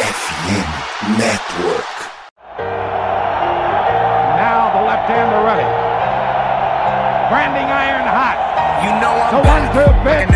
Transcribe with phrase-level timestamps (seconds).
[0.00, 0.68] FM
[1.20, 1.88] Network.
[4.40, 5.68] Now the left-hander ready.
[7.28, 8.38] Branding iron hot.
[8.82, 9.74] You know I'm The back.
[9.76, 10.29] one-two pitch.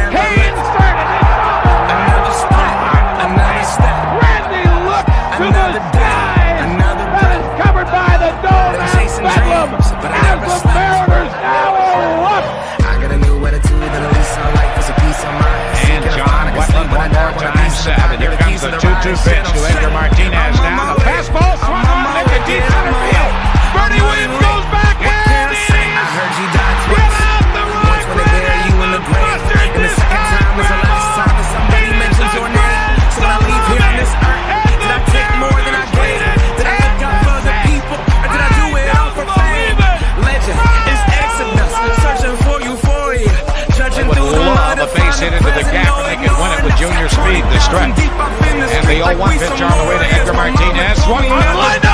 [51.05, 51.94] swung in.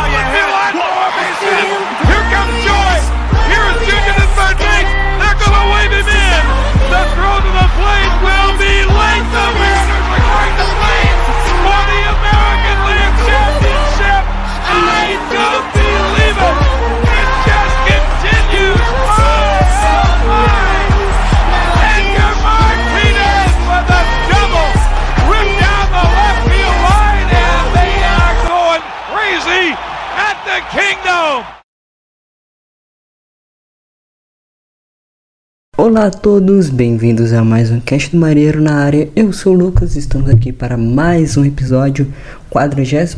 [35.90, 39.08] Olá a todos, bem-vindos a mais um Cast do Marinheiro na área.
[39.16, 42.06] Eu sou o Lucas, estamos aqui para mais um episódio,
[42.48, 43.16] 42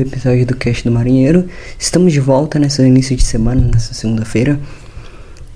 [0.00, 1.48] episódio do Cast do Marinheiro.
[1.78, 4.58] Estamos de volta nesse início de semana, nessa segunda-feira,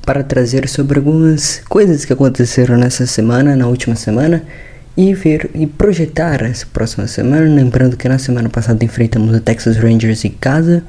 [0.06, 4.44] para trazer sobre algumas coisas que aconteceram nessa semana, na última semana,
[4.96, 7.52] e ver e projetar essa próxima semana.
[7.52, 10.84] Lembrando que na semana passada enfrentamos o Texas Rangers em casa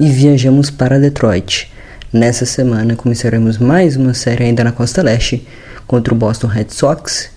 [0.00, 1.70] e viajamos para Detroit.
[2.12, 5.46] Nessa semana começaremos mais uma série ainda na Costa Leste
[5.88, 7.30] contra o Boston Red Sox,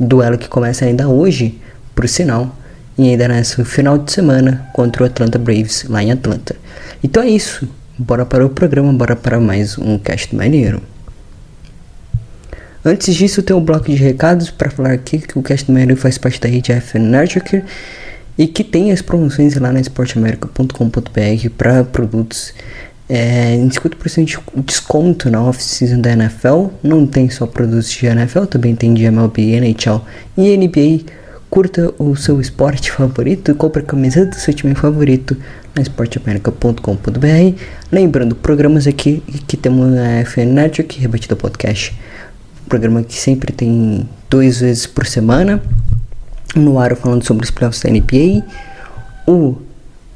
[0.00, 1.60] duelo que começa ainda hoje,
[1.94, 2.56] por sinal,
[2.96, 6.56] e ainda nesse final de semana contra o Atlanta Braves lá em Atlanta.
[7.02, 7.68] Então é isso,
[7.98, 10.82] bora para o programa, bora para mais um Cast Maneiro.
[12.82, 16.16] Antes disso, tem um bloco de recados para falar aqui que o Cast Maneiro faz
[16.16, 17.62] parte da rede FN Network
[18.38, 22.54] e que tem as promoções lá na esporteamerica.com.br para produtos
[23.08, 26.68] é, em 50% de desconto na off-season da NFL.
[26.82, 30.00] Não tem só produtos de NFL, também tem de MLB, NHL
[30.36, 31.12] e NBA.
[31.50, 35.36] Curta o seu esporte favorito, compre a camiseta do seu time favorito
[35.74, 37.60] na esporteamerica.com.br.
[37.92, 41.94] Lembrando, programas aqui que temos na FN Network, Rebatido Podcast.
[42.68, 45.62] Programa que sempre tem duas vezes por semana.
[46.56, 48.44] No ar falando sobre os playoffs da NBA.
[49.26, 49.56] O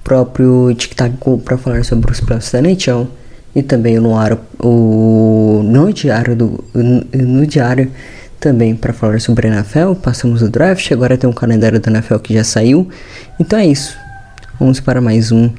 [0.08, 3.06] próprio Tic Tac Go para falar sobre os playoffs da NHL
[3.54, 7.92] e também no ar o no diário do no, diário
[8.40, 12.16] também para falar sobre a NFL, passamos o draft, agora tem um calendário da NFL
[12.16, 12.88] que já saiu.
[13.38, 13.98] Então é isso.
[14.58, 15.50] Vamos para mais um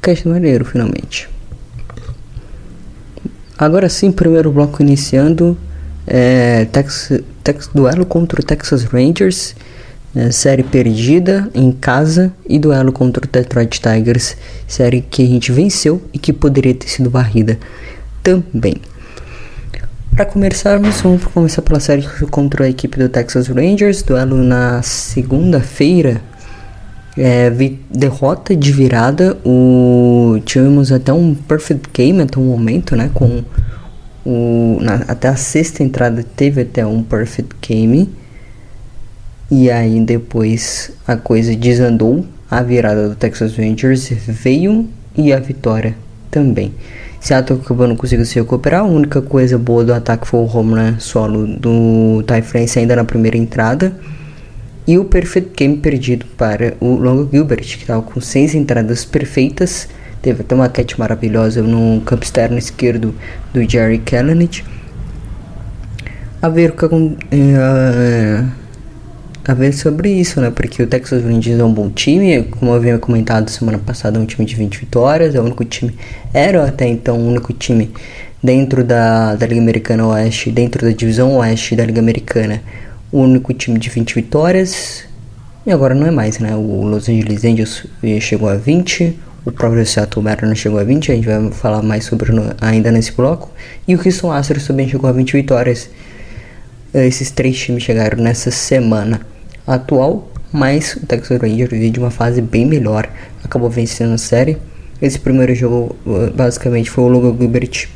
[0.00, 1.28] Cast Maneiro finalmente.
[3.56, 5.56] Agora sim, primeiro bloco iniciando
[6.08, 7.12] é, Tex,
[7.44, 9.54] Tex duelo contra o Texas Rangers
[10.14, 14.36] né, série perdida em casa e duelo contra o Detroit Tigers,
[14.66, 17.58] série que a gente venceu e que poderia ter sido varrida
[18.22, 18.76] também.
[20.14, 26.20] Para começarmos, vamos começar pela série contra a equipe do Texas Rangers, duelo na segunda-feira,
[27.16, 27.50] é,
[27.90, 33.42] derrota de virada, o, tivemos até um perfect game até o momento, né, com
[34.24, 38.08] o, na, até a sexta entrada teve até um perfect game,
[39.54, 45.94] e aí depois a coisa desandou, a virada do Texas Rangers veio e a vitória
[46.30, 46.72] também.
[47.20, 50.72] Seattle acabou não conseguindo se recuperar, a única coisa boa do ataque foi o home
[50.72, 53.94] run solo do Ty France ainda na primeira entrada.
[54.86, 59.86] E o perfect game perdido para o Longo Gilbert, que estava com seis entradas perfeitas.
[60.22, 63.14] Teve até uma catch maravilhosa no campo externo esquerdo
[63.52, 64.64] do Jerry Kellenich.
[66.40, 68.61] A ver o que uh,
[69.44, 70.50] a ver sobre isso, né?
[70.50, 74.22] Porque o Texas Rangers é um bom time, como eu havia comentado semana passada, é
[74.22, 75.96] um time de 20 vitórias, é o único time,
[76.32, 77.90] era até então o único time
[78.42, 82.62] dentro da, da Liga Americana Oeste, dentro da divisão Oeste da Liga Americana,
[83.10, 85.04] o único time de 20 vitórias,
[85.66, 86.54] e agora não é mais, né?
[86.54, 87.86] O Los Angeles Angels
[88.20, 92.04] chegou a 20, o próprio Seattle Mariners chegou a 20, a gente vai falar mais
[92.04, 92.30] sobre
[92.60, 93.50] ainda nesse bloco,
[93.88, 95.90] e o Houston Astros também chegou a 20 vitórias.
[96.94, 99.31] Esses três times chegaram nessa semana
[99.66, 103.08] atual, mas o Texas Rangers veio de uma fase bem melhor,
[103.42, 104.58] acabou vencendo a série.
[105.00, 105.96] Esse primeiro jogo
[106.34, 107.88] basicamente foi o Logan Gilbert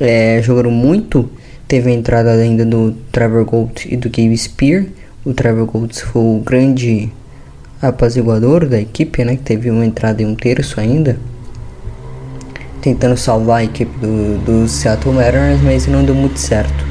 [0.00, 1.30] é, jogando muito.
[1.66, 4.84] Teve a entrada ainda do Trevor Gold e do Gabe Spear.
[5.24, 7.10] O Trevor Gold foi o grande
[7.80, 9.36] apaziguador da equipe, né?
[9.36, 11.18] Que teve uma entrada e um terço ainda.
[12.80, 16.83] Tentando salvar a equipe do, do Seattle Mariners, mas não deu muito certo.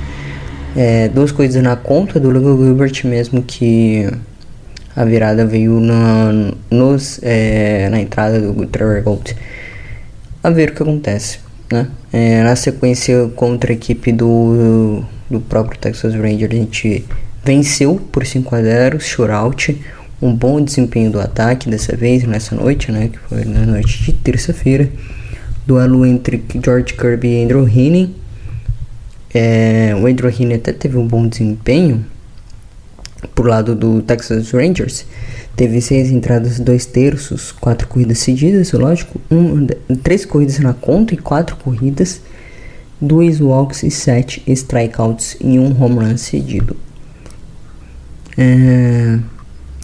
[0.75, 4.09] É, duas coisas na conta do Logan Gilbert mesmo que
[4.95, 9.35] a virada veio na, nos, é, na entrada do Trevor Gold.
[10.43, 11.39] A ver o que acontece.
[11.71, 11.87] Né?
[12.11, 17.05] É, na sequência contra a equipe do, do próprio Texas Rangers, a gente
[17.43, 19.79] venceu por 5 a 0 shootout,
[20.21, 24.13] um bom desempenho do ataque dessa vez, nessa noite, né, que foi na noite de
[24.13, 24.89] terça-feira.
[25.65, 28.15] Duelo entre George Kirby e Andrew Heaney.
[29.33, 32.06] É, o Andrew Heaney até teve um bom desempenho
[33.33, 35.06] por lado do Texas Rangers.
[35.56, 39.19] Teve seis entradas, dois terços, quatro corridas seguidas, lógico.
[39.30, 39.68] Um,
[40.03, 42.21] três corridas na conta e quatro corridas.
[43.00, 46.75] Dois walks e sete strikeouts em um home run cedido.
[48.38, 49.19] É,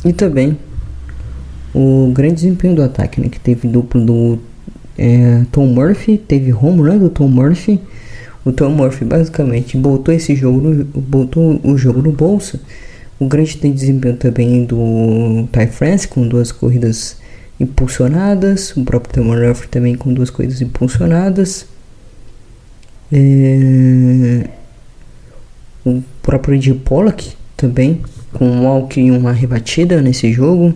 [0.05, 0.57] e também
[1.73, 4.39] o grande desempenho do ataque, né, que teve duplo do
[4.97, 7.79] é, Tom Murphy, teve home run do Tom Murphy.
[8.49, 12.59] O Tom Murphy basicamente botou esse jogo, no, botou o jogo no bolso
[13.19, 17.17] o grande tem desempenho também do Ty France com duas corridas
[17.59, 18.75] impulsionadas.
[18.77, 21.65] O próprio Tamar também com duas corridas impulsionadas.
[23.11, 24.49] É...
[25.85, 30.73] O próprio Ed Pollock também com um walk e uma rebatida nesse jogo.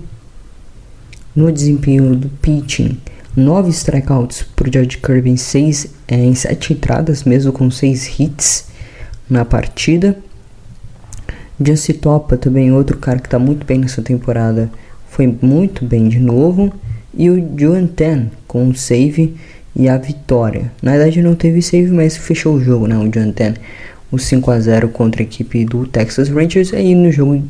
[1.34, 2.98] No desempenho do pitching,
[3.36, 8.20] 9 strikeouts para o George Kirby em 6 é, em 7 entradas, mesmo com 6
[8.20, 8.66] hits
[9.30, 10.18] na partida.
[11.64, 14.70] Jesse Topa também, outro cara que está muito bem nessa temporada,
[15.10, 16.72] foi muito bem de novo.
[17.16, 19.36] E o Juan Ten com o save
[19.76, 20.72] e a vitória.
[20.82, 22.98] Na verdade não teve save, mas fechou o jogo, né?
[22.98, 23.54] O Juan Ten.
[24.12, 26.74] O 5 a 0 contra a equipe do Texas Rangers.
[26.74, 27.44] Aí no jogo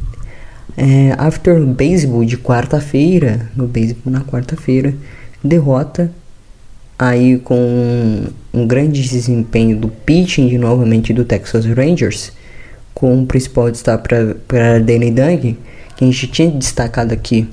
[0.78, 4.94] é, After Baseball de quarta-feira, no baseball na quarta-feira,
[5.44, 6.12] derrota
[6.98, 12.32] aí com um grande desempenho do pitching de novamente do Texas Rangers
[12.94, 15.58] com o principal destaque para Danny Dung,
[15.98, 17.48] que a gente tinha destacado aqui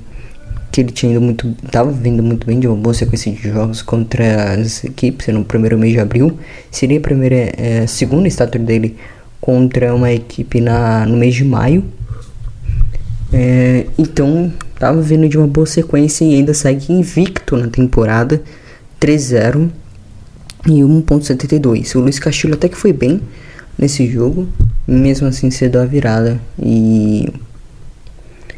[0.71, 3.81] que ele tinha ido muito, estava vindo muito bem de uma boa sequência de jogos
[3.81, 6.39] contra as equipes no primeiro mês de abril.
[6.71, 8.95] Seria a primeira, é, segunda estátua dele
[9.41, 11.83] contra uma equipe na, no mês de maio.
[13.33, 18.41] É, então, estava vindo de uma boa sequência e ainda segue invicto na temporada
[18.99, 19.69] 3-0
[20.67, 21.95] e 1.72.
[21.95, 23.21] O Luiz Castilho até que foi bem
[23.77, 24.47] nesse jogo,
[24.87, 27.31] mesmo assim cedo a virada e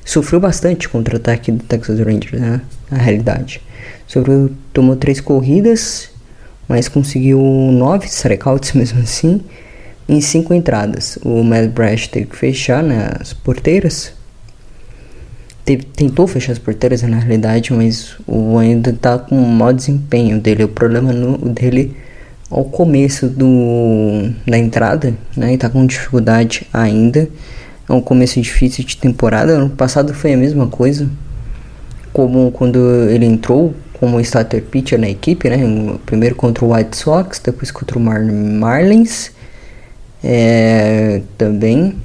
[0.03, 2.61] sofreu bastante contra o ataque do Texas Rangers, né?
[2.91, 3.61] Na realidade,
[4.05, 6.09] sofreu, tomou três corridas,
[6.67, 7.39] mas conseguiu
[7.71, 9.41] nove strikeouts mesmo assim
[10.07, 11.17] em cinco entradas.
[11.23, 14.13] O Matt Brash teve que fechar né, as porteiras.
[15.65, 20.39] Teve, tentou fechar as porteiras na realidade, mas o ainda tá com um mau desempenho
[20.39, 20.65] dele.
[20.65, 21.95] O problema no, dele
[22.49, 25.53] ao começo do, da entrada, né?
[25.53, 27.29] E tá com dificuldade ainda.
[27.89, 29.53] É um começo difícil de temporada.
[29.53, 31.09] Ano passado foi a mesma coisa.
[32.11, 32.77] Como quando
[33.09, 35.57] ele entrou como starter pitcher na equipe, né?
[36.05, 39.31] Primeiro contra o White Sox, depois contra o Mar Marlins.
[40.21, 41.95] É, também.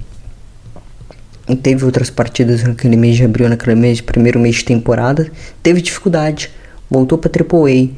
[1.56, 5.30] Teve outras partidas naquele mês de abril, naquele mês, primeiro mês de temporada.
[5.62, 6.50] Teve dificuldade.
[6.90, 7.90] Voltou para AAA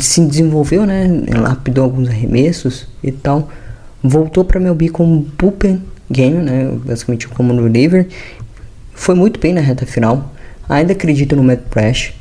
[0.00, 1.06] se desenvolveu, né?
[1.28, 3.50] Lapidou alguns arremessos e tal.
[4.02, 6.70] Voltou para Melby como bullpen game, né?
[6.84, 8.08] Basicamente como no reliever.
[8.94, 10.32] Foi muito bem na reta final.
[10.68, 12.14] Ainda acredito no Matt Prash.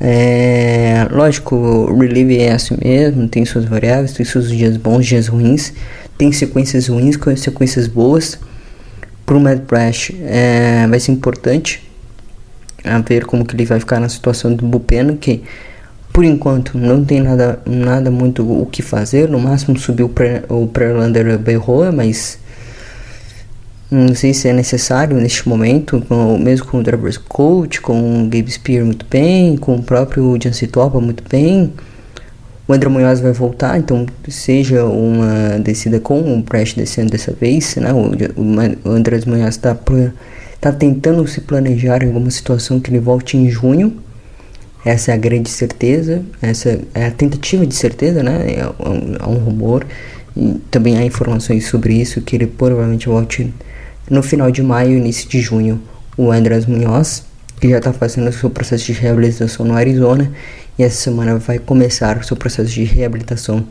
[0.00, 5.28] É, lógico, o relieve é assim mesmo, tem suas variáveis, tem seus dias bons, dias
[5.28, 5.72] ruins,
[6.18, 8.38] tem sequências ruins sequências boas.
[9.24, 11.82] Para o Matt Prash é, vai ser importante
[12.84, 15.42] a ver como que ele vai ficar na situação do bullpen, que
[16.12, 19.28] por enquanto não tem nada, nada muito o que fazer.
[19.28, 20.12] No máximo subiu
[20.48, 22.38] o Prelander Berroa, mas
[23.90, 28.28] não sei se é necessário neste momento, com, mesmo com o Travers Coach, com o
[28.28, 31.72] Gabe Spear muito bem, com o próprio Jancy Topa muito bem.
[32.66, 37.76] O André Munhoz vai voltar, então seja uma descida com o Prest descendo dessa vez,
[37.76, 37.92] né?
[37.92, 39.76] O, o, André Munhoz está
[40.60, 44.02] tá tentando se planejar em alguma situação que ele volte em junho
[44.84, 48.54] essa é a grande certeza, essa é a tentativa de certeza, né?
[48.54, 49.86] É um, é um rumor
[50.36, 53.52] e também há informações sobre isso que ele provavelmente volte
[54.10, 55.80] no final de maio, início de junho
[56.18, 57.24] o Andrés Munhoz,
[57.58, 60.30] que já está fazendo seu processo de reabilitação no Arizona
[60.78, 63.66] e essa semana vai começar o seu processo de reabilitação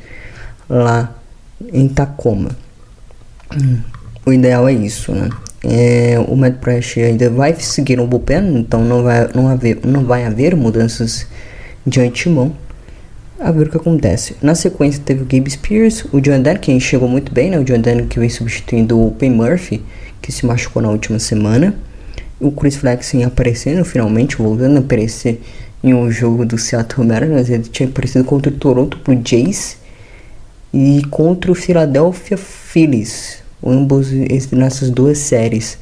[0.69, 1.13] lá
[1.71, 2.51] em Tacoma.
[4.25, 5.29] O ideal é isso, né?
[5.63, 6.57] É, o Matt
[6.97, 11.25] ainda vai seguir no bullpen, então não vai, não, haver, não vai haver mudanças
[11.85, 12.53] de antemão.
[13.39, 14.37] A ver o que acontece.
[14.41, 17.59] Na sequência teve o Gabe Spears, o John Dan, que chegou muito bem, né?
[17.59, 19.81] O John Dan que vem substituindo o Pay Murphy,
[20.21, 21.75] que se machucou na última semana.
[22.39, 25.41] O Chris Flexen aparecendo finalmente, voltando a aparecer
[25.83, 27.49] em um jogo do Seattle Mariners.
[27.49, 29.77] Ele tinha aparecido contra o Toronto Blue Jays
[30.73, 34.11] e contra o Philadelphia Phillies ambos
[34.51, 35.77] nessas duas séries.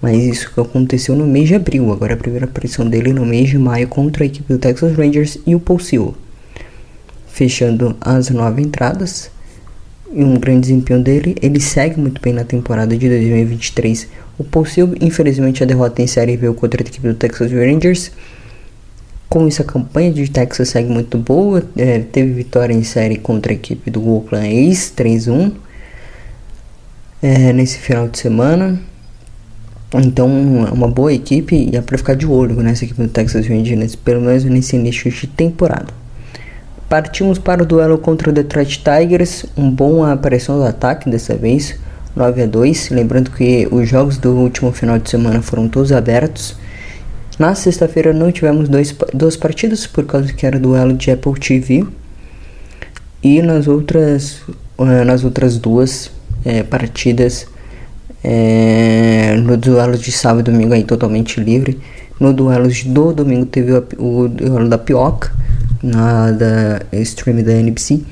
[0.00, 1.92] Mas isso aconteceu no mês de abril.
[1.92, 5.38] Agora a primeira aparição dele no mês de maio contra a equipe do Texas Rangers
[5.46, 6.14] e o Paul.
[7.28, 9.30] Fechando as nove entradas
[10.12, 14.08] e um grande desempenho dele, ele segue muito bem na temporada de 2023.
[14.38, 14.66] O Paul
[15.00, 18.12] infelizmente, a derrota em série veio contra a equipe do Texas Rangers.
[19.28, 21.62] Com isso, a campanha de Texas segue muito boa.
[21.76, 25.52] É, teve vitória em série contra a equipe do Oakland A's 3-1
[27.22, 28.80] é, nesse final de semana.
[29.94, 33.46] Então, é uma boa equipe e é para ficar de olho nessa equipe do Texas
[33.46, 35.92] Rangers, pelo menos nesse início de temporada.
[36.88, 41.76] Partimos para o duelo contra o Detroit Tigers, um bom aparição do ataque dessa vez,
[42.14, 42.90] 9 a 2.
[42.90, 46.56] Lembrando que os jogos do último final de semana foram todos abertos.
[47.38, 51.86] Na sexta-feira não tivemos dois, duas partidas por causa que era duelo de Apple TV.
[53.22, 54.40] E nas outras,
[54.78, 56.10] eh, nas outras duas
[56.44, 57.46] é, partidas
[58.22, 61.78] é, no duelo de sábado e domingo aí totalmente livre.
[62.18, 65.32] No duelo do domingo teve o, o duelo da Pioca,
[65.82, 68.02] na da stream da NBC,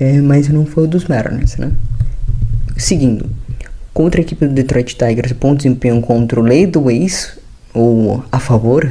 [0.00, 1.70] é, mas não foi o dos Mariners, né?
[2.76, 3.30] Seguindo,
[3.92, 7.38] contra a equipe do Detroit Tigers, bom desempenho contra o Leadways,
[7.74, 8.88] ou a favor,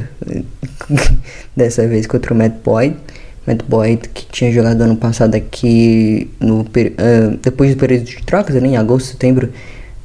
[1.56, 2.96] dessa vez contra o Matt Boyd.
[3.46, 6.64] Matt Boyd, que tinha jogado ano passado aqui no, uh,
[7.42, 9.50] depois do período de trocas, né, em agosto, setembro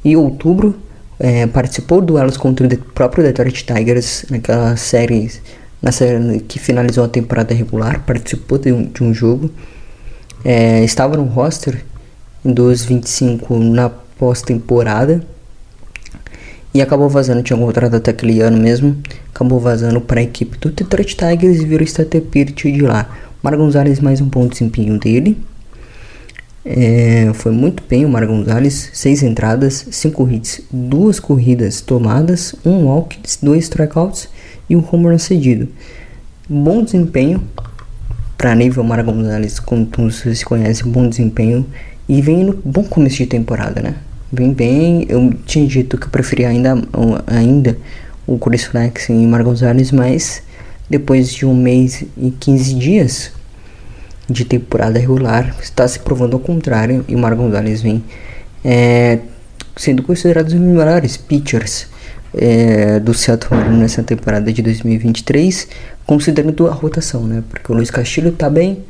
[0.04, 0.74] e outubro,
[1.18, 5.30] é, participou de duelos contra o próprio Detroit Tigers naquela série,
[5.82, 9.50] na série que finalizou a temporada regular, participou de um, de um jogo,
[10.42, 11.84] é, estava no roster
[12.42, 15.22] dos 25 na pós-temporada
[16.72, 18.96] e acabou vazando, tinha contrato até aquele ano mesmo,
[19.34, 23.10] acabou vazando para a equipe do Detroit Tigers e virou starter pitch de lá.
[23.42, 25.36] Mar Gonzalez mais um bom desempenho dele.
[26.64, 32.84] É, foi muito bem o Mar Gonzalez, seis entradas, cinco hits, duas corridas tomadas, um
[32.84, 34.28] walk, dois strikeouts
[34.68, 35.68] e um home run cedido.
[36.48, 37.42] Bom desempenho
[38.36, 41.66] para nível Mar Gonzalez, como vocês se conhecem, bom desempenho
[42.08, 43.94] e vem no bom começo de temporada, né?
[44.32, 46.80] Vem bem, eu tinha dito que eu preferia ainda,
[47.26, 47.76] ainda
[48.26, 50.42] o Flex e Mar Gonzalez, mas
[50.88, 53.32] depois de um mês e 15 dias
[54.28, 58.04] de temporada regular, está se provando ao contrário e o Mar Gonzalez vem
[58.64, 59.18] é,
[59.76, 61.88] sendo considerados os melhores pitchers
[62.32, 65.66] é, do Seattle nessa temporada de 2023,
[66.06, 67.42] considerando a rotação, né?
[67.50, 68.84] Porque o Luiz Castilho está bem,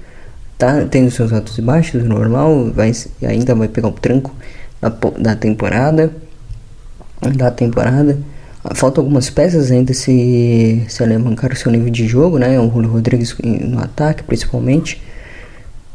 [0.59, 2.93] tá tendo seus altos e baixos, normal, vai,
[3.27, 4.35] ainda vai pegar o tranco
[4.81, 6.11] da, da temporada,
[7.37, 8.19] da temporada.
[8.75, 12.61] Faltam algumas peças ainda se, se alavancar o seu nível de jogo, né?
[12.61, 15.01] O Julio Rodrigues no ataque, principalmente.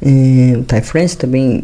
[0.01, 1.63] É, o Ty France também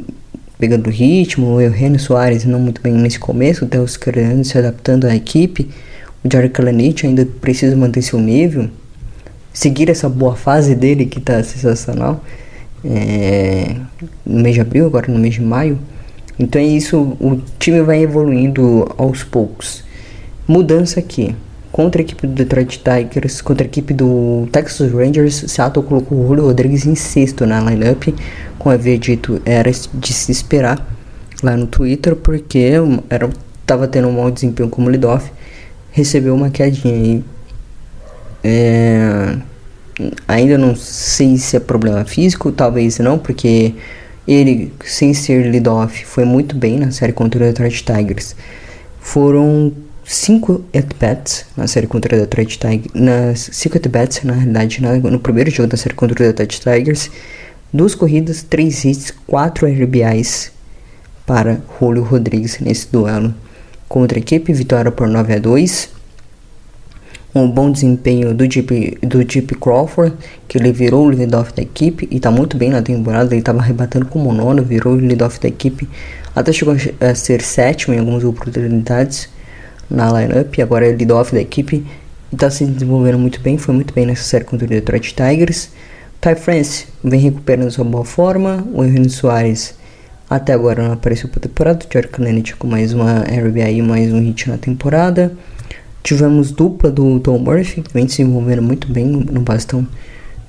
[0.60, 1.56] pegando ritmo.
[1.56, 5.70] O Eugenio Soares não muito bem nesse começo, até os criando se adaptando à equipe.
[6.24, 8.70] O Jared Kalanich ainda precisa manter seu nível.
[9.52, 12.24] Seguir essa boa fase dele que está sensacional.
[12.86, 13.76] É,
[14.24, 15.80] no mês de abril, agora no mês de maio.
[16.42, 19.84] Então é isso, o time vai evoluindo aos poucos.
[20.48, 21.36] Mudança aqui.
[21.72, 26.28] Contra a equipe do Detroit Tigers, contra a equipe do Texas Rangers, Seattle colocou o
[26.28, 28.08] Julio Rodrigues em sexto na lineup.
[28.58, 30.86] Como havia dito, era de se esperar
[31.44, 32.74] lá no Twitter, porque
[33.08, 33.30] era,
[33.66, 35.32] tava tendo um mau desempenho como leadoff.
[35.92, 37.24] Recebeu uma quedinha aí.
[38.44, 39.38] É,
[40.28, 43.76] ainda não sei se é problema físico, talvez não, porque
[44.28, 48.36] ele, sem ser leadoff, foi muito bem na série contra o Detroit Tigers.
[49.00, 49.74] Foram
[50.04, 52.94] 5 at-bats na série contra o Detroit Tigers.
[52.94, 57.10] Nas 5 at-bats, na realidade, na, no primeiro jogo da série contra o Detroit Tigers.
[57.74, 60.52] Duas corridas, 3 hits, 4 RBIs
[61.26, 63.34] para Julio Rodrigues nesse duelo
[63.88, 64.54] contra a equipe.
[64.54, 66.01] Vitória por 9 a 2
[67.34, 70.16] um bom desempenho do Jeep, do Jeep Crawford,
[70.48, 73.34] que ele virou o lead-off da equipe e está muito bem na temporada.
[73.34, 75.88] Ele estava arrebatando como nono, virou o lead-off da equipe,
[76.36, 79.30] até chegou a ser sétimo em algumas oportunidades
[79.90, 81.86] na lineup, agora é lead-off da equipe
[82.32, 85.70] e está se desenvolvendo muito bem, foi muito bem nessa série contra o Detroit Tigers.
[86.20, 89.76] Ty France vem recuperando sua boa forma, o Henrique Soares
[90.30, 94.14] até agora não apareceu para temporada, o Jared Kennedy com mais uma RBI e mais
[94.14, 95.34] um hit na temporada.
[96.04, 99.88] Tivemos dupla do Tom Murphy, que vem se envolvendo muito bem no bastão,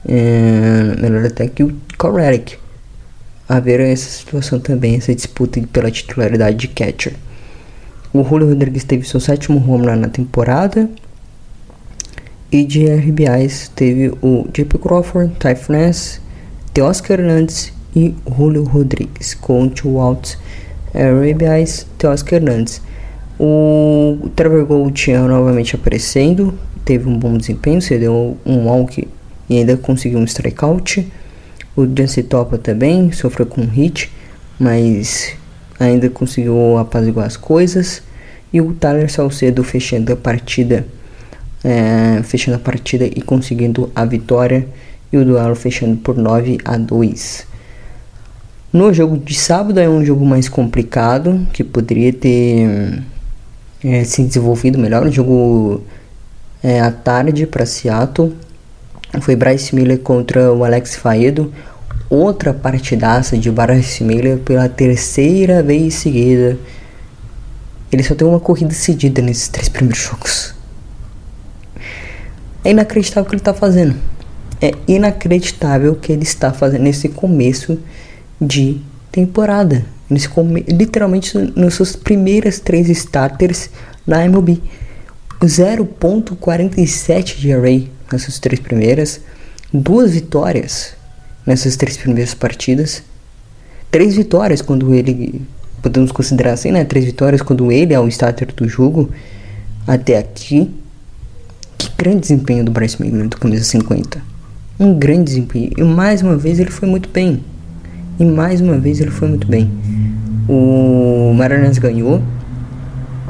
[0.08, 2.58] é, melhor até que o Correct.
[3.48, 7.14] A ver essa situação também, essa disputa pela titularidade de catcher.
[8.14, 10.88] O Julio Rodrigues teve seu sétimo home run na temporada.
[12.50, 16.20] E de RBIs teve o JP Crawford, Ty France,
[16.74, 20.38] Teoscar Hernandes e Julio Rodrigues com 2 outs.
[20.94, 22.82] RBIs, Teoscar Hernandes.
[23.44, 29.08] O Trevor Gold novamente aparecendo, teve um bom desempenho, cedeu um walk
[29.50, 31.10] e ainda conseguiu um strikeout.
[31.74, 34.12] O Jancy Topa também sofreu com um hit,
[34.60, 35.34] mas
[35.80, 38.00] ainda conseguiu apaziguar as coisas.
[38.52, 40.86] E o Tyler Salcedo fechando a partida,
[41.64, 44.68] é, fechando a partida e conseguindo a vitória.
[45.12, 47.44] E o duelo fechando por 9 a 2.
[48.72, 53.02] No jogo de sábado é um jogo mais complicado, que poderia ter
[53.84, 55.06] é, se desenvolvido melhor.
[55.06, 55.82] Um jogo
[56.62, 58.34] é, à tarde para Seattle.
[59.20, 61.52] Foi Bryce Miller contra o Alex Faedo
[62.12, 66.58] outra partidaça de Bryce Miller pela terceira vez seguida.
[67.90, 70.54] Ele só tem uma corrida cedida nesses três primeiros jogos.
[72.62, 73.96] É inacreditável o que ele está fazendo.
[74.60, 77.78] É inacreditável o que ele está fazendo nesse começo
[78.38, 78.78] de
[79.10, 79.86] temporada.
[80.68, 83.70] Literalmente nas suas primeiras três starters
[84.06, 84.60] na MLB.
[85.40, 89.20] 0.47 de array nessas três primeiras.
[89.72, 90.94] Duas vitórias
[91.46, 93.02] nessas três primeiras partidas.
[93.90, 95.42] Três vitórias quando ele.
[95.82, 96.84] Podemos considerar assim, né?
[96.84, 99.10] Três vitórias quando ele é o starter do jogo.
[99.86, 100.70] Até aqui.
[101.76, 104.22] Que grande desempenho do Bryce Miller do camisa 50.
[104.78, 105.72] Um grande desempenho.
[105.76, 107.42] E mais uma vez ele foi muito bem.
[108.22, 109.68] E mais uma vez ele foi muito bem.
[110.48, 112.22] O Mariners ganhou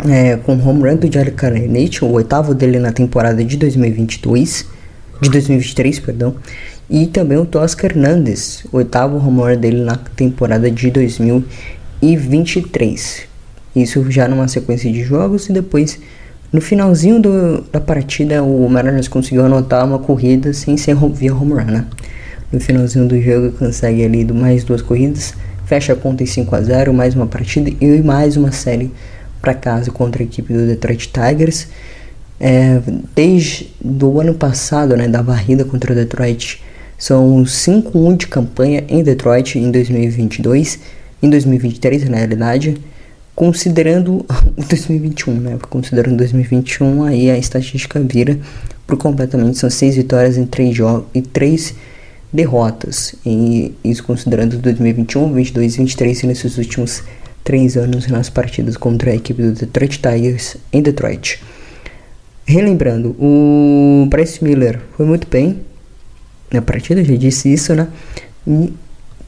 [0.07, 4.67] é, com o home run do Jared Carnage, o oitavo dele na temporada de 2022,
[5.23, 6.35] de 2023, perdão,
[6.91, 13.23] e também o Tosca Hernandes, o oitavo home dele na temporada de 2023.
[13.75, 15.99] Isso já numa sequência de jogos e depois
[16.53, 21.55] no finalzinho do, da partida o Mariners conseguiu anotar uma corrida sem ser via home
[21.55, 21.87] run, né?
[22.53, 25.33] No finalzinho do jogo consegue ali mais duas corridas,
[25.65, 28.91] fecha a conta em 5 a 0, mais uma partida e mais uma série
[29.41, 31.67] para casa contra a equipe do Detroit Tigers.
[32.39, 32.79] É,
[33.17, 36.63] desde do ano passado, né, da varrida contra o Detroit
[36.99, 40.79] são 5-1 de campanha em Detroit em 2022,
[41.23, 42.77] em 2023 na realidade,
[43.35, 44.27] considerando
[44.59, 45.59] o 2021, né?
[45.71, 48.39] Considerando 2021, aí a estatística vira
[48.87, 51.75] por completamente, são 6 vitórias em 3 jogos e 3
[52.33, 53.15] derrotas.
[53.25, 57.03] E isso considerando 2021, 22 e 23 nesses últimos
[57.45, 61.43] 3 anos nas partidas contra a equipe do Detroit Tigers em Detroit.
[62.45, 65.61] Relembrando, o Bryce Miller foi muito bem,
[66.53, 67.89] na partida, já disse isso, né?
[68.47, 68.73] E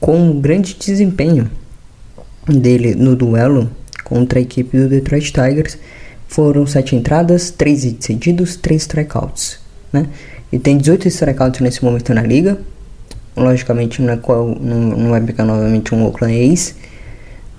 [0.00, 1.50] com um grande desempenho
[2.46, 3.70] dele no duelo
[4.04, 5.78] contra a equipe do Detroit Tigers,
[6.28, 9.58] foram 7 entradas, 3 hits cedidos, 3 strikeouts,
[9.92, 10.06] né?
[10.52, 12.58] E tem 18 strikeouts nesse momento na liga.
[13.36, 16.74] Logicamente, na qual não, não vai pegar novamente um Oakland A's.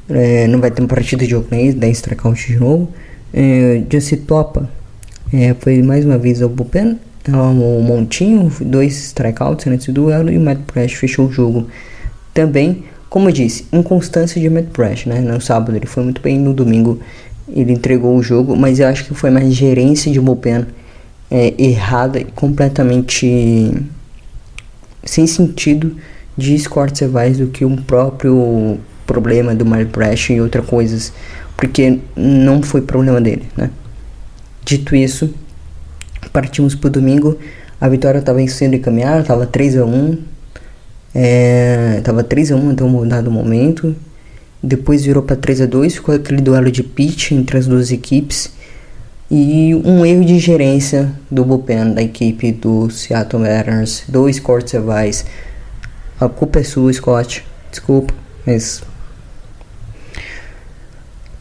[0.10, 2.90] É, não vai ter uma partida de Oakland A's, 10 strikeouts de novo.
[3.34, 4.70] É, Jesse Topa
[5.34, 6.98] é, foi mais uma vez ao bullpen
[7.34, 11.68] o Montinho, dois strikeouts nesse duelo e o Matt Brash fechou o jogo.
[12.34, 15.22] Também, como eu disse, inconstância de Matt Brash, né?
[15.22, 17.00] No sábado ele foi muito bem, no domingo
[17.50, 20.66] ele entregou o jogo, mas eu acho que foi mais gerência de bullpen
[21.32, 23.74] é, errada e completamente
[25.06, 25.96] sem sentido
[26.38, 26.58] de
[26.94, 31.14] Sevais do que um próprio problema do Brash e outras coisas,
[31.56, 33.70] porque não foi problema dele, né?
[34.66, 35.34] Dito isso,
[36.34, 37.38] partimos pro domingo,
[37.80, 40.18] a vitória estava sendo encaminhada, estava 3 a 1
[41.18, 43.96] é, Tava 3 a 1 até um dado momento.
[44.62, 48.52] Depois virou para 3 a 2 ficou aquele duelo de pitch entre as duas equipes.
[49.30, 55.26] E um erro de gerência do bullpen da equipe do Seattle Mariners, dois cortes rivais.
[56.20, 57.44] A culpa é sua, Scott.
[57.72, 58.14] Desculpa,
[58.46, 58.84] mas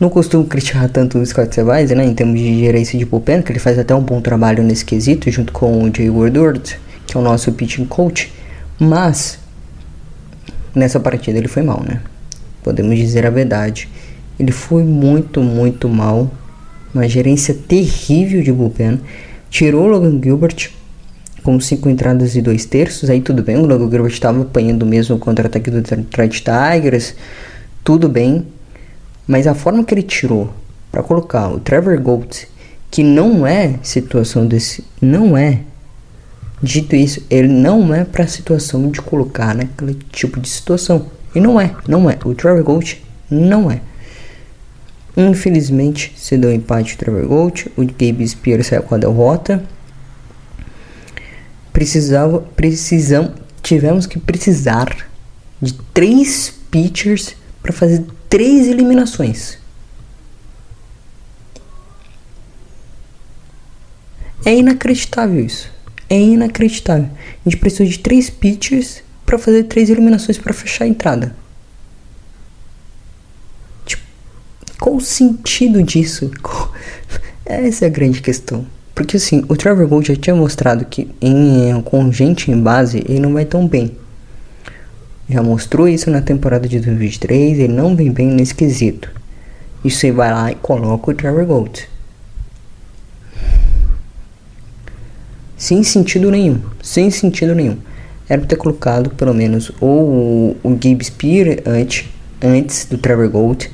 [0.01, 3.53] não costumo criticar tanto o Scott Sevais, né, em termos de gerência de bullpen, que
[3.53, 7.21] ele faz até um bom trabalho nesse quesito, junto com o Jay Woodward, que é
[7.21, 8.33] o nosso pitching coach,
[8.79, 9.39] mas
[10.75, 12.01] nessa partida ele foi mal, né?
[12.63, 13.89] Podemos dizer a verdade.
[14.39, 16.31] Ele foi muito, muito mal
[16.95, 19.01] uma gerência terrível de bullpen.
[19.51, 20.71] Tirou o Logan Gilbert
[21.43, 23.11] com cinco entradas e dois terços.
[23.11, 27.15] Aí tudo bem, o Logan Gilbert estava apanhando mesmo o contra-ataque do Detroit Tigers.
[27.83, 28.47] Tudo bem.
[29.27, 30.53] Mas a forma que ele tirou
[30.91, 32.47] para colocar o Trevor Gold,
[32.91, 34.85] que não é situação desse.
[35.01, 35.61] Não é.
[36.63, 41.07] Dito isso, ele não é para situação de colocar naquele tipo de situação.
[41.35, 42.17] E não é, não é.
[42.25, 43.81] O Trevor Gold não é.
[45.17, 49.65] Infelizmente, se deu empate o Trevor Gold, o Gabe Spears saiu com a derrota.
[51.73, 55.09] Precisava, precisamos, tivemos que precisar
[55.61, 59.59] de três pitchers para fazer três eliminações.
[64.45, 65.71] É inacreditável isso.
[66.11, 67.09] É inacreditável.
[67.15, 71.35] A gente precisou de três pitchers para fazer três eliminações para fechar a entrada.
[74.81, 76.31] Qual o sentido disso?
[77.45, 78.67] Essa é a grande questão.
[78.95, 83.21] Porque assim, o Trevor Gold já tinha mostrado que em, com gente em base ele
[83.21, 83.97] não vai tão bem.
[85.29, 89.11] Já mostrou isso na temporada de 2023, ele não vem bem nesse quesito.
[89.83, 91.89] E você vai lá e coloca o Trevor Gold.
[95.57, 96.61] Sem sentido nenhum.
[96.83, 97.79] Sem sentido nenhum.
[98.29, 102.07] Era pra ter colocado pelo menos ou o, Gabe Spear antes,
[102.43, 103.71] antes do Trevor Gold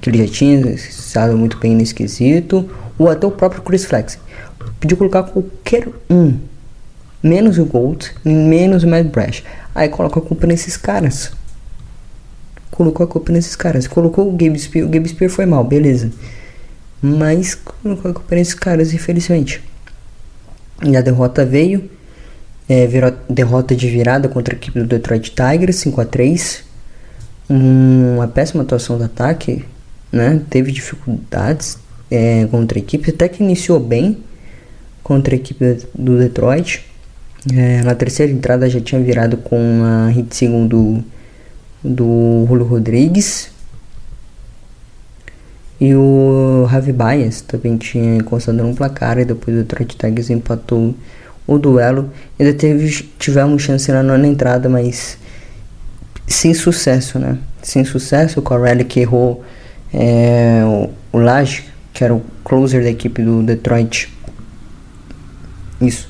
[0.00, 4.18] que ele já tinha estado muito bem nesse quesito, ou até o próprio Chris Flex.
[4.80, 6.38] Podia colocar qualquer um,
[7.22, 9.42] menos o Gold, menos o Mad Brash.
[9.74, 11.32] Aí coloca a culpa nesses caras.
[12.70, 13.86] Colocou a culpa nesses caras.
[13.86, 16.12] Colocou o Gabe Spear, o Gabe Spear foi mal, beleza.
[17.02, 19.62] Mas colocou a culpa nesses caras, infelizmente.
[20.84, 21.90] E a derrota veio.
[22.68, 26.62] É, virou derrota de virada contra a equipe do Detroit Tigers, 5 a 3
[27.48, 29.64] Uma péssima atuação do ataque
[30.12, 30.40] né?
[30.48, 31.78] Teve dificuldades
[32.10, 34.18] é, contra a equipe, até que iniciou bem
[35.02, 36.84] contra a equipe do Detroit.
[37.54, 41.04] É, na terceira entrada já tinha virado com a hit segundo
[41.82, 43.50] do Julio Rodrigues.
[45.80, 50.92] E o Javi Baez também tinha encostado no placar e depois o Detroit Tigers empatou
[51.46, 52.10] o duelo.
[52.38, 55.16] Ainda teve, tivemos chance na nona entrada, mas
[56.26, 57.38] sem sucesso, né?
[57.62, 59.44] Sem sucesso, o Corelli que errou
[59.92, 64.12] é, o, o Lage, que era o closer da equipe do Detroit.
[65.80, 66.08] Isso.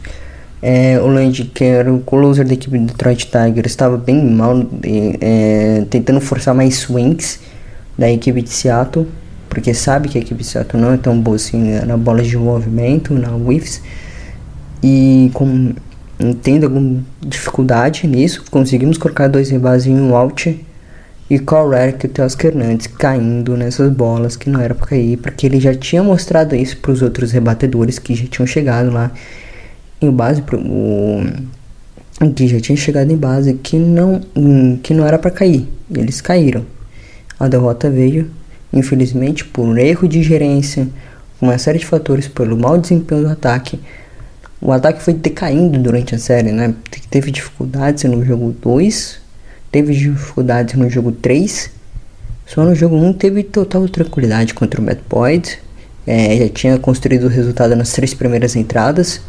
[0.60, 4.56] É, o Land, que era o closer da equipe do Detroit Tigers, estava bem mal,
[4.82, 7.38] é, tentando forçar mais swings
[7.96, 9.06] da equipe de Seattle,
[9.48, 12.36] porque sabe que a equipe de Seattle não é tão boa assim na bola de
[12.36, 13.80] movimento, na whiffs,
[14.82, 15.74] e com,
[16.42, 20.64] tendo alguma dificuldade nisso, conseguimos colocar dois rebases em um out
[21.30, 25.18] e qual era que o Teoscar Hernandes caindo nessas bolas que não era para cair,
[25.18, 29.10] porque ele já tinha mostrado isso para os outros rebatedores que já tinham chegado lá
[30.00, 31.22] em base pro, o,
[32.34, 34.20] que já tinha chegado em base que não
[34.82, 35.68] que não era para cair.
[35.90, 36.64] Eles caíram.
[37.38, 38.30] A derrota veio,
[38.72, 40.88] infelizmente, por um erro de gerência,
[41.40, 43.78] uma série de fatores pelo mau desempenho do ataque.
[44.60, 46.74] O ataque foi decaindo durante a série, né?
[47.10, 49.27] Teve dificuldades no jogo 2
[49.70, 51.70] teve dificuldades no jogo 3.
[52.46, 55.58] Só no jogo 1 teve total tranquilidade contra o Bad.
[56.06, 59.20] É, já tinha construído o resultado nas três primeiras entradas.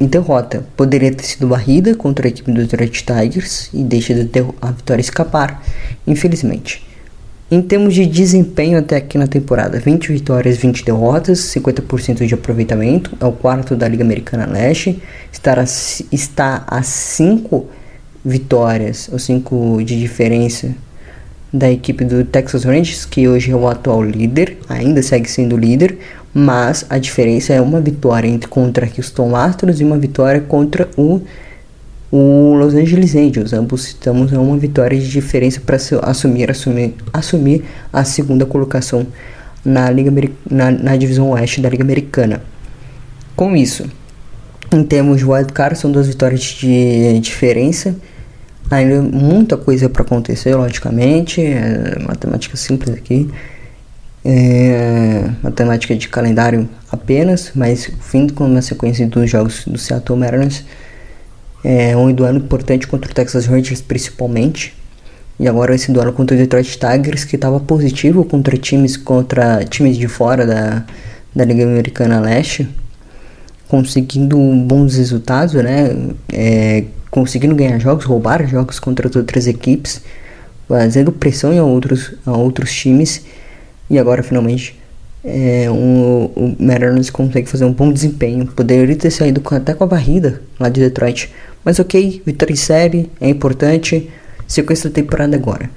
[0.00, 0.64] E derrota.
[0.76, 4.14] Poderia ter sido barrida contra a equipe do Detroit Tigers e deixa
[4.60, 5.62] a vitória escapar,
[6.06, 6.87] infelizmente.
[7.50, 13.16] Em termos de desempenho até aqui na temporada, 20 vitórias, 20 derrotas, 50% de aproveitamento,
[13.18, 15.64] é o quarto da Liga Americana Leste, está a,
[16.12, 17.66] está a 5
[18.22, 20.74] vitórias, ou 5 de diferença
[21.50, 25.96] da equipe do Texas Rangers, que hoje é o atual líder, ainda segue sendo líder,
[26.34, 31.22] mas a diferença é uma vitória entre contra Houston Astros e uma vitória contra o
[32.10, 33.52] o Los Angeles Angels.
[33.52, 39.06] Ambos estamos a uma vitória de diferença para assumir, assumir, assumir a segunda colocação
[39.64, 40.10] na, Liga
[40.50, 42.42] na, na divisão oeste da Liga Americana.
[43.36, 43.88] Com isso,
[44.72, 47.94] em termos de wildcard, são duas vitórias de diferença.
[48.70, 51.40] Ainda muita coisa para acontecer, logicamente.
[51.40, 53.30] É matemática simples aqui.
[54.24, 60.64] É, matemática de calendário apenas, mas vindo com uma sequência dos jogos do Seattle Mariners
[61.70, 64.74] é um duelo importante contra o Texas Rangers principalmente.
[65.38, 69.98] E agora esse duelo contra o Detroit Tigers que estava positivo contra times contra times
[69.98, 70.86] de fora da,
[71.36, 72.66] da Liga Americana Leste,
[73.68, 75.94] conseguindo bons resultados, né?
[76.32, 80.00] É, conseguindo ganhar jogos, roubar jogos contra as outras equipes,
[80.66, 83.26] fazendo pressão em outros, a outros times.
[83.90, 84.74] E agora finalmente
[85.22, 88.46] é, um, o Mariners consegue fazer um bom desempenho.
[88.46, 91.30] Poderia ter saído com, até com a varrida lá de Detroit.
[91.68, 94.08] Mas ok, vitória em série é importante.
[94.46, 95.68] Sequência da temporada agora.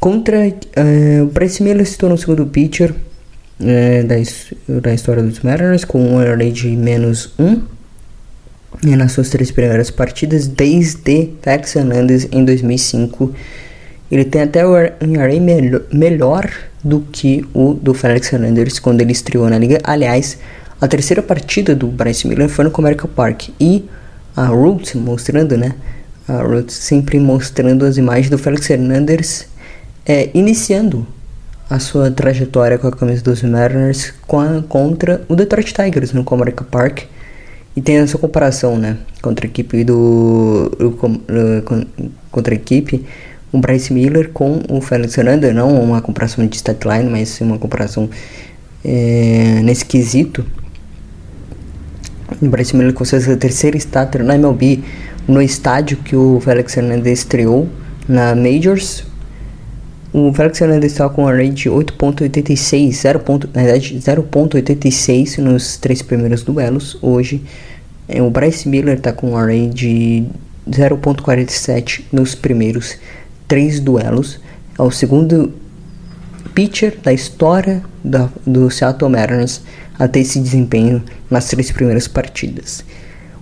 [0.00, 4.16] Contra uh, o Bryce Miller se tornou o segundo pitcher uh, da,
[4.80, 7.62] da história dos Mariners com um ERA de menos 1
[8.96, 13.32] nas suas três primeiras partidas desde Tex Hernandez em 2005.
[14.10, 15.40] Ele tem até um ERA
[15.92, 16.50] melhor
[16.82, 19.78] do que o do Felix Hernandez quando ele estreou na liga.
[19.84, 20.36] Aliás,
[20.80, 23.88] a terceira partida do Bryce Miller foi no Comerica Park e
[24.36, 25.74] a Roots mostrando, né?
[26.28, 29.48] A Roots sempre mostrando as imagens do Felix Hernandez
[30.04, 31.06] é, iniciando
[31.68, 36.62] a sua trajetória com a camisa dos Mariners a, contra o Detroit Tigers no Comerica
[36.62, 37.04] Park.
[37.74, 38.98] E tem essa comparação, né?
[39.20, 40.70] Contra a equipe do.
[42.30, 43.04] contra a equipe
[43.52, 48.08] o Bryce Miller com o Felix Hernandez, não uma comparação de statline, mas uma comparação
[48.84, 50.44] é, nesse quesito.
[52.40, 54.82] O Bryce Miller conseguiu a terceira starter na MLB
[55.28, 57.68] no estádio que o Felix Hernandez estreou
[58.08, 59.04] na Majors.
[60.12, 63.22] O Felix Hernandez estava com um array de 8.86, 0.
[63.54, 66.98] na verdade 0.86 nos três primeiros duelos.
[67.00, 67.44] Hoje
[68.08, 70.24] é, o Bryce Miller está com um array de
[70.68, 72.96] 0.47 nos primeiros
[73.46, 74.40] três duelos.
[74.78, 75.52] É o segundo
[76.56, 79.60] pitcher da história da, do Seattle Mariners
[79.98, 82.82] a ter esse desempenho nas três primeiras partidas.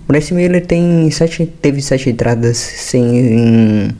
[0.03, 3.95] O Bryce Miller tem sete, teve sete entradas sem,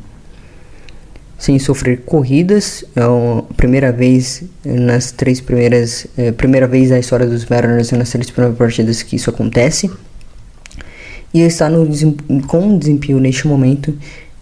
[1.38, 2.84] sem sofrer corridas.
[2.94, 6.06] É a primeira vez nas três primeiras.
[6.18, 9.90] É, primeira vez na história dos Mariners nas três primeiras partidas que isso acontece.
[11.34, 11.88] E está no,
[12.48, 13.98] com um desempenho neste momento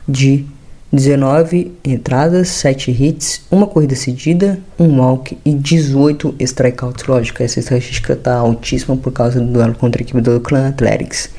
[0.07, 0.45] de
[0.93, 7.05] 19 entradas, 7 hits, uma corrida cedida, um walk e 18 strikeouts.
[7.07, 11.31] Lógico, essa estatística está altíssima por causa do duelo contra a equipe do Oakland Athletics.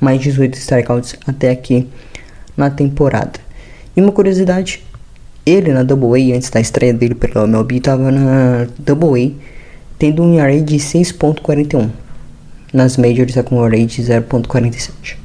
[0.00, 1.86] Mais 18 strikeouts até aqui
[2.56, 3.38] na temporada.
[3.94, 4.82] E uma curiosidade,
[5.44, 9.30] ele na Double A, antes da estreia dele pela MLB, estava na Double A,
[9.98, 11.90] tendo um ERA de 6.41.
[12.72, 15.18] Nas Majors está com um ERA de 0.47.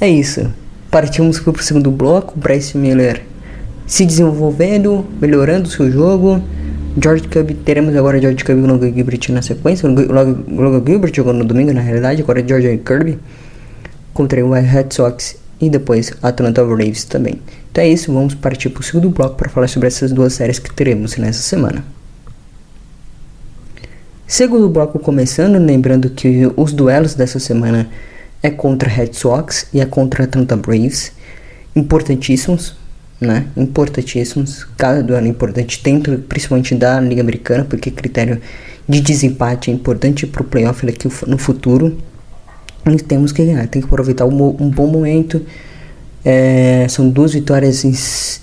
[0.00, 0.50] É isso
[0.90, 2.38] partimos para o segundo bloco.
[2.38, 3.22] Bryce Miller
[3.86, 6.42] se desenvolvendo, melhorando o seu jogo.
[7.00, 9.88] George Cub, teremos agora George Cub e Logan Gilbert na sequência.
[9.88, 13.18] Logan Gilbert jogou no domingo, na realidade, agora George Kirby
[14.12, 17.40] contra o Red Sox e depois Atlanta Braves também.
[17.70, 20.58] Então é isso, vamos partir para o segundo bloco para falar sobre essas duas séries
[20.58, 21.84] que teremos nessa semana.
[24.26, 27.88] Segundo bloco começando, lembrando que os duelos dessa semana
[28.42, 31.12] é contra Red Sox e é contra Atlanta Braves,
[31.74, 32.76] importantíssimos,
[33.20, 33.46] né?
[33.56, 38.40] Importantíssimos, cada duelo é importante dentro, principalmente da Liga Americana, porque critério
[38.88, 41.96] de desempate é importante para o playoff aqui no futuro.
[42.86, 45.44] E temos que ganhar, tem que aproveitar um, um bom momento.
[46.24, 47.92] É, são duas vitórias, em,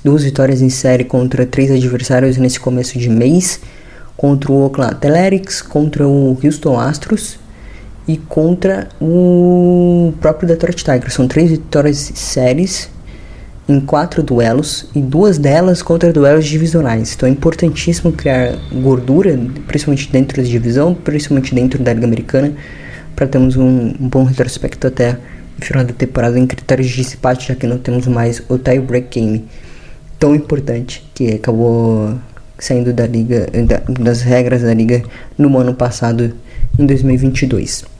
[0.03, 3.59] duas vitórias em série contra três adversários nesse começo de mês,
[4.15, 7.39] contra o Oakland Athletics, contra o Houston Astros
[8.07, 11.13] e contra o próprio Detroit Tigers.
[11.13, 12.89] São três vitórias séries
[13.67, 17.13] em quatro duelos e duas delas contra duelos divisionais.
[17.15, 19.37] Então é importantíssimo criar gordura,
[19.67, 22.53] principalmente dentro da divisão, principalmente dentro da Liga Americana,
[23.15, 25.17] para termos um, um, bom retrospecto até
[25.59, 28.79] o final da temporada em critérios de desempate, já que não temos mais o tie
[28.79, 29.45] break game
[30.19, 32.13] tão importante que acabou
[32.59, 35.03] saindo da liga, da, das regras da liga
[35.37, 36.33] no ano passado,
[36.77, 37.94] em 2022.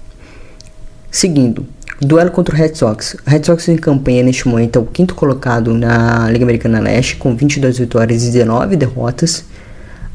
[1.16, 1.66] Seguindo,
[2.02, 3.16] duelo contra o Red Sox.
[3.26, 7.16] O Red Sox em campanha neste momento é o quinto colocado na Liga Americana Leste,
[7.16, 9.46] com 22 vitórias e 19 derrotas.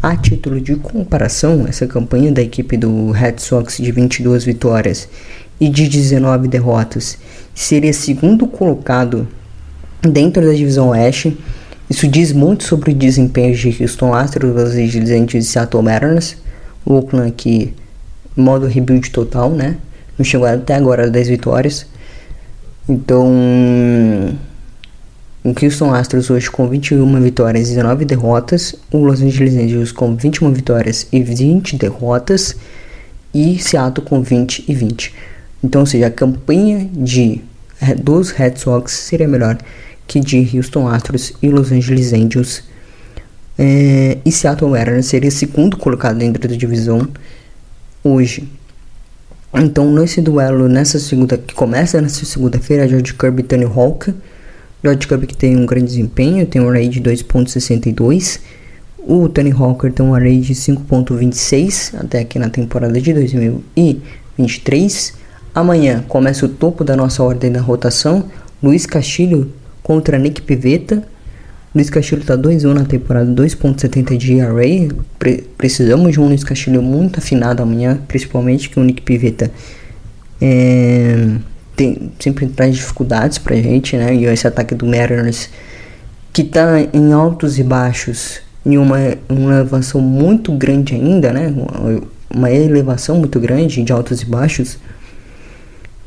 [0.02, 5.08] A título de comparação, essa campanha da equipe do Red Sox de 22 vitórias
[5.58, 7.16] e de 19 derrotas
[7.54, 9.26] seria segundo colocado
[10.02, 11.34] dentro da divisão Oeste.
[11.88, 16.36] Isso diz muito sobre o desempenho de Houston Astros, Los Angeles de Seattle Mariners,
[16.84, 17.72] o Oakland aqui
[18.36, 19.78] modo rebuild total, né?
[20.20, 21.86] Não chegou até agora a 10 vitórias.
[22.86, 23.26] Então,
[25.42, 30.14] o Houston Astros hoje com 21 vitórias e 19 derrotas, o Los Angeles Angels com
[30.14, 32.54] 21 vitórias e 20 derrotas
[33.32, 35.14] e Seattle com 20 e 20.
[35.64, 37.40] Então, ou seja, a campanha de
[38.02, 39.56] dos Red Sox seria melhor
[40.06, 42.62] que de Houston Astros e Los Angeles Angels.
[43.58, 47.08] É, e Seattle Mariners seria segundo colocado dentro da divisão
[48.04, 48.59] hoje.
[49.52, 54.14] Então, nesse duelo, nessa segunda, que começa nessa segunda-feira, George Kirby e Tony Hawk.
[54.82, 58.40] George Kirby que tem um grande desempenho, tem um rate de 2.62.
[58.98, 65.14] O Tony Hawker tem um array de 5.26 até aqui na temporada de 2023.
[65.54, 68.30] Amanhã começa o topo da nossa ordem da rotação.
[68.62, 71.02] Luiz Castilho contra Nick Pivetta.
[71.74, 74.94] Luiz Castilho está 2-1 na temporada, 2.70 de ERA.
[75.18, 79.50] Pre precisamos de um Luiz Castilho muito afinado amanhã, principalmente que o Nick Pivetta
[80.40, 81.36] é,
[81.76, 84.14] tem, sempre traz dificuldades pra gente, né?
[84.14, 85.48] E esse ataque do Mariners
[86.32, 91.54] que tá em altos e baixos em uma, uma elevação muito grande ainda, né?
[92.28, 94.78] Uma elevação muito grande de altos e baixos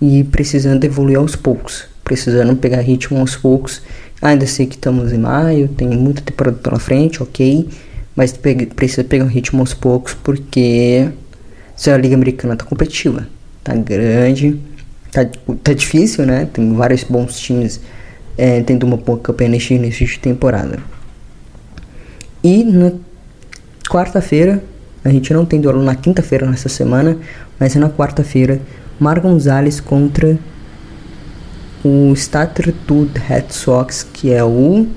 [0.02, 3.82] e precisando evoluir aos poucos, precisando pegar ritmo aos poucos.
[4.24, 7.68] Ainda sei que estamos em maio, tem muita temporada pela frente, ok,
[8.16, 8.32] mas
[8.74, 11.10] precisa pegar um ritmo aos poucos porque
[11.86, 13.28] a Liga Americana tá competitiva,
[13.62, 14.58] tá grande,
[15.12, 15.26] tá,
[15.62, 16.48] tá difícil, né?
[16.54, 17.82] Tem vários bons times
[18.38, 20.80] é, tendo uma boa campanha neste início de temporada.
[22.42, 22.94] E na
[23.90, 24.64] quarta-feira,
[25.04, 27.18] a gente não tem duelo na quinta-feira nessa semana,
[27.60, 28.62] mas é na quarta-feira,
[28.98, 30.40] Mar Gonzalez contra
[31.84, 32.14] o
[32.88, 34.88] do Red Sox, que é o.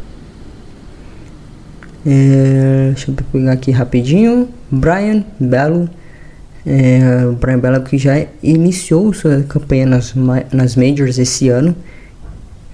[2.07, 4.49] É, deixa eu pegar aqui rapidinho.
[4.71, 5.91] Brian Bello.
[6.65, 10.15] É, Brian Bello que já iniciou sua campanha nas,
[10.53, 11.75] nas Majors esse ano.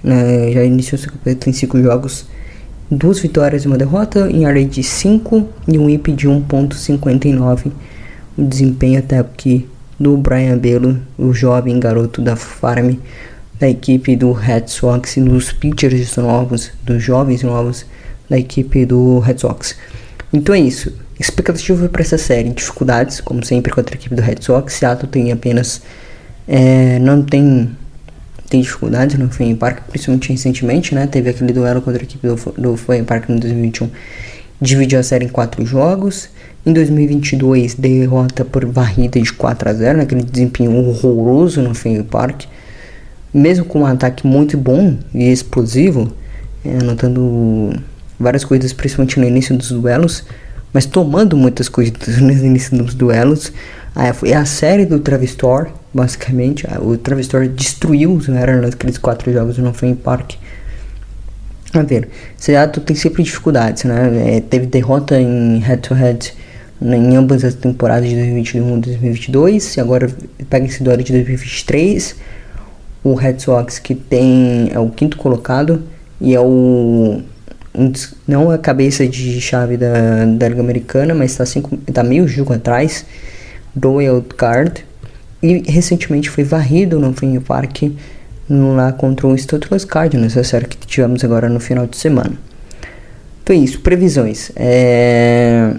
[0.03, 2.27] É, já iniciou sua campanha, tem 5 jogos
[2.91, 7.71] duas vitórias e uma derrota, em área de 5 e um IP de 1.59.
[8.37, 9.67] O desempenho até aqui
[9.99, 12.95] do Brian Belo, o jovem garoto da Farm,
[13.63, 17.85] da equipe do Red Sox dos pitchers novos, dos jovens novos
[18.29, 19.77] da equipe do Red Sox.
[20.33, 20.91] Então é isso.
[21.17, 24.73] Expectativa para essa série: dificuldades, como sempre, contra a equipe do Red Sox.
[24.73, 25.81] Seattle tem apenas.
[26.45, 27.71] É, não tem
[28.49, 31.07] tem dificuldades no Fenway Park, principalmente recentemente, né?
[31.07, 33.89] Teve aquele duelo contra a equipe do, do Fenway Park em 2021,
[34.59, 36.29] dividiu a série em quatro jogos.
[36.65, 42.43] Em 2022, derrota por varrida de 4 a 0, naquele desempenho horroroso no Fenway Park.
[43.33, 46.11] Mesmo com um ataque muito bom e explosivo,
[46.63, 47.73] é, anotando
[48.19, 50.23] várias coisas, principalmente no início dos duelos,
[50.71, 53.51] mas tomando muitas coisas no início dos duelos.
[53.95, 56.65] Ah, foi a série do Travis Thor, basicamente.
[56.81, 60.33] O Travis Story destruiu os Mariners naqueles quatro jogos no Fenway Park.
[61.73, 64.37] A ver, Seattle tem sempre dificuldades, né?
[64.37, 66.43] É, teve derrota em head-to-head -head
[66.81, 70.09] em ambas as temporadas de 2021 e 2022, e agora
[70.49, 72.15] pega esse duelo de 2023.
[73.03, 75.83] O Red Sox que tem é o quinto colocado
[76.21, 77.21] e é o
[77.75, 77.91] um,
[78.27, 81.61] não a cabeça de chave da, da Liga Americana, mas está
[81.91, 83.05] tá meio jogo atrás
[83.75, 84.85] do wild card
[85.41, 87.83] e recentemente foi varrido no Fenway Park
[88.49, 92.33] lá contra o Stuttgart Cardinals, a série que tivemos agora no final de semana.
[93.41, 94.51] Então é isso, previsões.
[94.55, 95.73] É...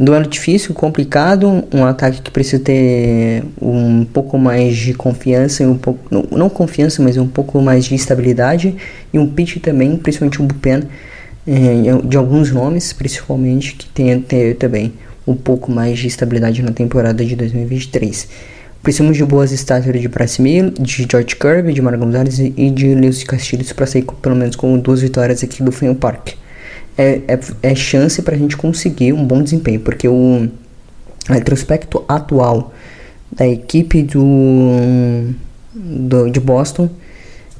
[0.00, 5.98] Duelo difícil, complicado, um ataque que precisa ter um pouco mais de confiança, um pouco,
[6.08, 8.76] não, não confiança, mas um pouco mais de estabilidade
[9.12, 10.84] e um pitch também, principalmente um bullpen
[11.44, 14.92] é, de alguns nomes, principalmente, que tenha ter também
[15.26, 18.28] um pouco mais de estabilidade na temporada de 2023.
[18.80, 22.94] Precisamos de boas estátuas de Bryce Miller, de George Kirby, de Mara Gonzalez e de
[22.94, 26.34] Lewis Castilhos para sair com, pelo menos com duas vitórias aqui do Fenway Park.
[26.98, 30.48] É, é, é chance para a gente conseguir um bom desempenho, porque o
[31.28, 32.74] retrospecto atual
[33.30, 35.32] da equipe do,
[35.72, 36.90] do de Boston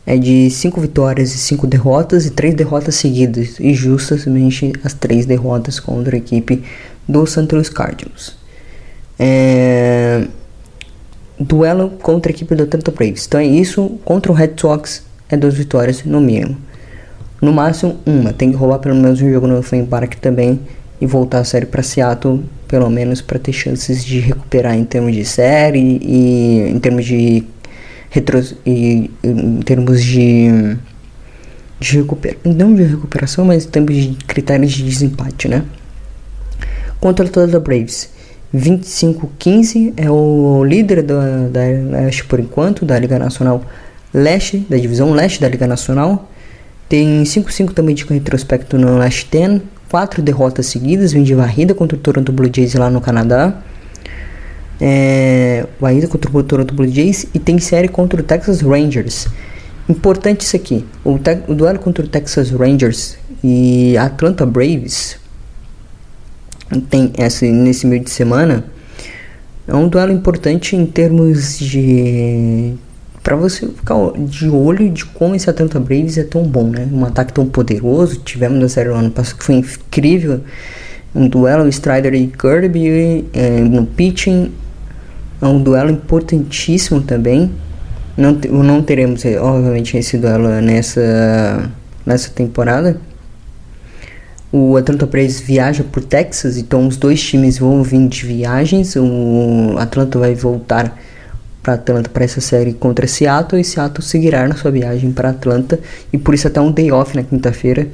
[0.04, 5.26] é de 5 vitórias e 5 derrotas e 3 derrotas seguidas, e justamente as 3
[5.26, 6.64] derrotas contra a equipe
[7.06, 7.46] do St.
[7.52, 8.34] Louis Cardinals.
[9.18, 10.26] É,
[11.38, 13.26] duelo contra a equipe do Atlanta Braves.
[13.26, 16.56] Então é isso, contra o Red Sox é duas vitórias no mínimo.
[17.40, 20.60] No máximo uma, tem que roubar pelo menos um jogo no Fenway Park também
[21.00, 25.14] e voltar a série para Seattle, pelo menos para ter chances de recuperar em termos
[25.14, 27.44] de série e em termos de
[28.10, 30.76] retro e em termos de
[31.80, 35.62] de recuperação, não de recuperação, mas em termos de critérios de desempate, né?
[36.98, 38.10] Contra o Atlanta Braves
[38.54, 43.62] 25-15 é o líder da, da Leste por enquanto, da Liga Nacional
[44.12, 46.28] Leste, da divisão Leste da Liga Nacional.
[46.88, 49.60] Tem 5-5 também de retrospecto no Leste 10,
[49.90, 53.62] 4 derrotas seguidas, vem de varrida contra o Toronto Blue Jays lá no Canadá.
[54.80, 59.26] É, varrida contra o Toronto Blue Jays e tem série contra o Texas Rangers.
[59.88, 61.18] Importante isso aqui, o,
[61.48, 65.18] o duelo contra o Texas Rangers e Atlanta Braves
[66.90, 68.64] tem essa nesse meio de semana
[69.68, 72.74] é um duelo importante em termos de
[73.28, 76.88] para você ficar de olho de como esse Atlanta Braves é tão bom, né?
[76.90, 80.40] Um ataque tão poderoso, tivemos na série do ano passado que foi incrível
[81.14, 84.50] Um duelo Strider e Kirby é, no pitching.
[85.42, 87.50] É um duelo importantíssimo também.
[88.16, 91.70] Não, não teremos, eh, obviamente, esse duelo nessa,
[92.06, 92.98] nessa temporada.
[94.50, 98.96] O Atlanta Braves viaja por Texas, então os dois times vão vir de viagens.
[98.96, 100.96] O Atlanta vai voltar
[101.62, 105.78] para Atlanta para essa série contra Seattle e Seattle seguirá na sua viagem para Atlanta
[106.12, 107.88] e por isso até um day off na quinta-feira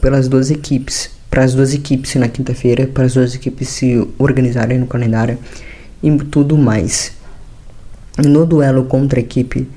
[0.00, 4.78] pelas duas equipes, para as duas equipes na quinta-feira, para as duas equipes se organizarem
[4.78, 5.38] no calendário
[6.02, 7.12] e tudo mais.
[8.24, 9.68] No duelo contra a equipe,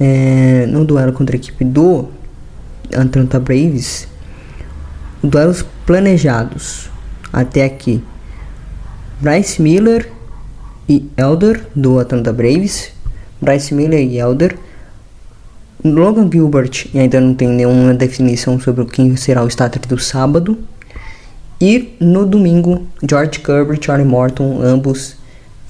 [0.00, 2.08] é, no duelo contra a equipe do
[2.92, 4.08] Atlanta Braves,
[5.22, 6.90] duelos planejados
[7.32, 8.02] até aqui.
[9.20, 10.10] Bryce Miller
[10.90, 12.90] e Elder do Atlanta Braves.
[13.40, 14.58] Bryce Miller e Elder.
[15.84, 20.58] Logan Gilbert e ainda não tem nenhuma definição sobre quem será o starter do sábado.
[21.60, 25.16] E no domingo, George Kirby e Charlie Morton, ambos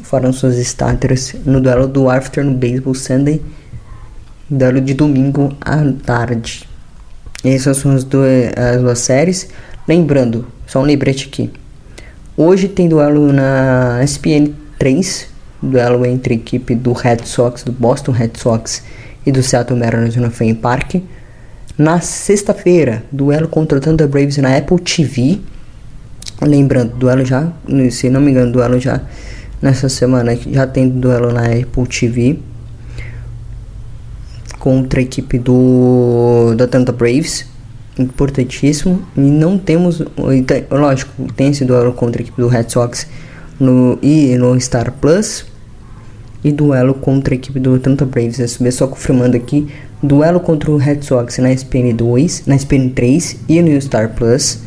[0.00, 3.42] farão suas starters no duelo do Afternoon Baseball Sunday,
[4.48, 6.66] duelo de domingo à tarde.
[7.44, 9.48] Essas são as duas, as duas séries.
[9.86, 11.50] Lembrando, só um lembrete aqui.
[12.36, 15.28] Hoje tem duelo na ESPN 3,
[15.62, 18.82] duelo entre a equipe do Red Sox, do Boston Red Sox
[19.26, 20.94] e do Seattle Mariners no Fenway Park.
[21.76, 25.38] Na sexta-feira, duelo contra o Thunder Braves na Apple TV.
[26.40, 27.52] Lembrando, duelo já,
[27.90, 29.02] se não me engano, duelo já
[29.60, 32.38] nessa semana já tem duelo na Apple TV
[34.58, 37.44] contra a equipe do da Atlanta Braves,
[37.98, 39.02] importantíssimo.
[39.14, 40.02] E não temos,
[40.70, 43.06] lógico, tem esse duelo contra a equipe do Red Sox
[43.60, 45.44] no e no Star Plus
[46.42, 48.58] e duelo contra a equipe do Atlanta Braves.
[48.58, 49.68] Eu só confirmando aqui,
[50.02, 54.60] duelo contra o Red Sox na SPN 2, na SPN 3 e no Star Plus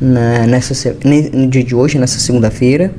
[0.00, 0.94] na, nessa
[1.34, 2.92] no dia de hoje, nessa segunda-feira.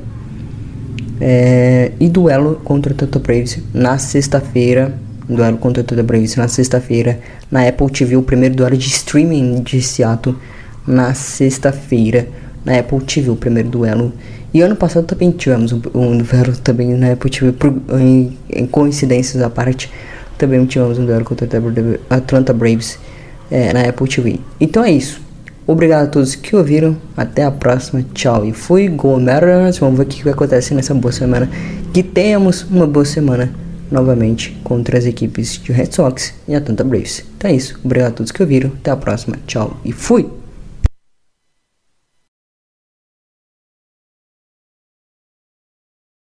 [1.20, 4.98] É, e duelo contra o Atlanta Braves na sexta-feira
[5.28, 7.18] duelo contra o Todd Braves na sexta-feira.
[7.50, 10.36] Na Apple TV, o primeiro duelo de streaming de Seattle
[10.86, 12.28] na sexta-feira.
[12.64, 14.12] Na Apple TV, o primeiro duelo.
[14.54, 18.66] E ano passado também tivemos um, um duelo também na Apple TV, por, em, em,
[18.66, 19.90] coincidências à parte.
[20.36, 22.98] Também tivemos um duelo contra o Atlanta Braves
[23.50, 24.40] é, na Apple TV.
[24.60, 25.20] Então é isso.
[25.66, 26.96] Obrigado a todos que ouviram.
[27.16, 28.04] Até a próxima.
[28.12, 28.44] Tchau.
[28.44, 29.78] E fui Go Mariners.
[29.78, 31.48] Vamos ver o que vai acontecer nessa boa semana.
[31.92, 33.50] Que tenhamos uma boa semana
[33.90, 37.24] novamente contra as equipes de Red Sox e Atlanta Braves.
[37.36, 37.78] Então é isso.
[37.84, 38.72] Obrigado a todos que ouviram.
[38.80, 39.36] Até a próxima.
[39.46, 40.41] Tchau e fui!